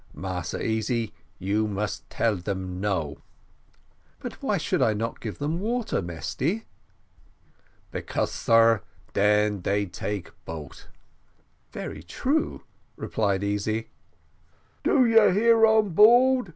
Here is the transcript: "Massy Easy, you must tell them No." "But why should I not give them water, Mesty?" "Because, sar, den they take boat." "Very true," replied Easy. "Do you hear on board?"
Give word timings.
"Massy 0.15 0.57
Easy, 0.63 1.13
you 1.37 1.67
must 1.67 2.09
tell 2.09 2.35
them 2.35 2.79
No." 2.81 3.19
"But 4.19 4.41
why 4.41 4.57
should 4.57 4.81
I 4.81 4.93
not 4.95 5.19
give 5.19 5.37
them 5.37 5.59
water, 5.59 6.01
Mesty?" 6.01 6.65
"Because, 7.91 8.31
sar, 8.31 8.81
den 9.13 9.61
they 9.61 9.85
take 9.85 10.31
boat." 10.43 10.87
"Very 11.71 12.01
true," 12.01 12.63
replied 12.95 13.43
Easy. 13.43 13.89
"Do 14.83 15.05
you 15.05 15.29
hear 15.29 15.67
on 15.67 15.89
board?" 15.89 16.49